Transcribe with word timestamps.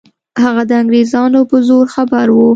هغه 0.43 0.63
د 0.69 0.71
انګریزانو 0.81 1.39
په 1.49 1.57
زور 1.67 1.85
خبر 1.95 2.27
وو. 2.31 2.49